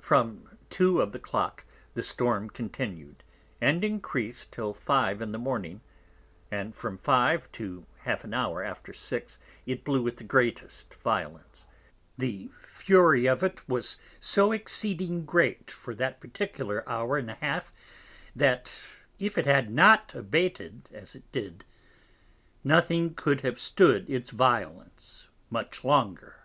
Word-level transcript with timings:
From 0.00 0.58
Two 0.68 1.00
of 1.00 1.12
the 1.12 1.20
Clock 1.20 1.64
the 1.94 2.02
Storm 2.02 2.50
continued, 2.50 3.22
and 3.60 3.84
encreased 3.84 4.52
till 4.52 4.74
Five 4.74 5.22
in 5.22 5.30
the 5.30 5.38
Morning; 5.38 5.80
and 6.50 6.74
from 6.74 6.98
Five, 6.98 7.52
to 7.52 7.86
half 7.98 8.24
an 8.24 8.34
Hour 8.34 8.64
after 8.64 8.92
Six, 8.92 9.38
it 9.64 9.84
blew 9.84 10.02
with 10.02 10.16
the 10.16 10.24
greatest 10.24 10.96
Violence: 10.96 11.66
the 12.18 12.50
Fury 12.58 13.26
of 13.26 13.44
it 13.44 13.68
was 13.68 13.96
so 14.18 14.50
exceeding 14.50 15.24
great 15.24 15.70
for 15.70 15.94
that 15.94 16.18
particular 16.18 16.82
Hour 16.88 17.16
and 17.18 17.30
half, 17.30 17.72
that 18.34 18.80
if 19.20 19.38
it 19.38 19.46
had 19.46 19.70
not 19.70 20.12
abated 20.16 20.90
as 20.92 21.14
it 21.14 21.30
did, 21.30 21.64
nothing 22.64 23.14
could 23.14 23.42
have 23.42 23.60
stood 23.60 24.10
its 24.10 24.30
Violence 24.30 25.28
much 25.48 25.84
longer. 25.84 26.42